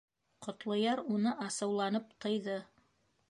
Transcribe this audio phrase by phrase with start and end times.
[0.45, 2.57] Ҡотлояр уны асыуланып тыйҙы: